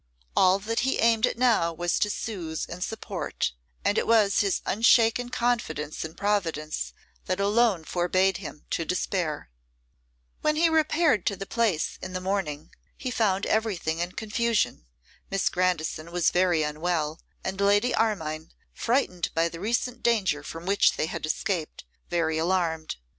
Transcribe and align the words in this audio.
All 0.35 0.57
that 0.57 0.79
he 0.79 0.97
aimed 0.97 1.27
at 1.27 1.37
now 1.37 1.71
was 1.71 1.99
to 1.99 2.09
soothe 2.09 2.63
and 2.67 2.83
support, 2.83 3.51
and 3.85 3.99
it 3.99 4.07
was 4.07 4.39
his 4.39 4.63
unshaken 4.65 5.29
confidence 5.29 6.03
in 6.03 6.15
Providence 6.15 6.91
that 7.27 7.39
alone 7.39 7.83
forbade 7.83 8.37
him 8.37 8.65
to 8.71 8.83
despair. 8.83 9.51
When 10.41 10.55
he 10.55 10.69
repaired 10.69 11.23
to 11.27 11.35
the 11.35 11.45
Place 11.45 11.99
in 12.01 12.13
the 12.13 12.19
morning 12.19 12.71
he 12.97 13.11
found 13.11 13.45
everything 13.45 13.99
in 13.99 14.13
confusion. 14.13 14.87
Miss 15.29 15.49
Grandison 15.49 16.11
was 16.11 16.31
very 16.31 16.63
unwell; 16.63 17.21
and 17.43 17.61
Lady 17.61 17.93
Armine, 17.93 18.53
frightened 18.73 19.29
by 19.35 19.49
the 19.49 19.59
recent 19.59 20.01
danger 20.01 20.41
from 20.41 20.65
which 20.65 20.93
they 20.93 21.05
had 21.05 21.27
escaped, 21.27 21.83
very 22.09 22.39
alarmed. 22.39 22.95